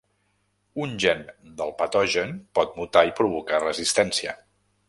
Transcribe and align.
Un 0.85 0.95
gen 1.03 1.21
del 1.59 1.75
patogen 1.83 2.33
pot 2.61 2.75
mutar 2.81 3.07
i 3.11 3.15
provocar 3.23 3.65
resistència. 3.69 4.39